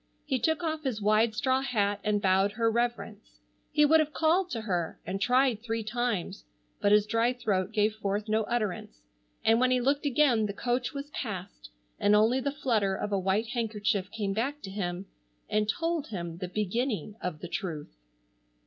He 0.25 0.39
took 0.39 0.63
off 0.63 0.81
his 0.81 0.99
wide 0.99 1.35
straw 1.35 1.61
hat 1.61 1.99
and 2.03 2.23
bowed 2.23 2.53
her 2.53 2.71
reverence. 2.71 3.37
He 3.71 3.85
would 3.85 3.99
have 3.99 4.13
called 4.13 4.49
to 4.49 4.61
her, 4.61 4.99
and 5.05 5.21
tried 5.21 5.61
three 5.61 5.83
times, 5.83 6.43
but 6.81 6.91
his 6.91 7.05
dry 7.05 7.33
throat 7.33 7.71
gave 7.71 7.93
forth 7.93 8.27
no 8.27 8.41
utterance, 8.45 9.03
and 9.45 9.59
when 9.59 9.69
he 9.69 9.79
looked 9.79 10.07
again 10.07 10.47
the 10.47 10.53
coach 10.53 10.91
was 10.91 11.11
passed 11.11 11.69
and 11.99 12.15
only 12.15 12.39
the 12.39 12.51
flutter 12.51 12.95
of 12.95 13.11
a 13.11 13.19
white 13.19 13.49
handkerchief 13.49 14.09
came 14.09 14.33
back 14.33 14.63
to 14.63 14.71
him 14.71 15.05
and 15.47 15.69
told 15.69 16.07
him 16.07 16.37
the 16.39 16.47
beginning 16.47 17.13
of 17.21 17.39
the 17.41 17.47
truth. 17.47 17.93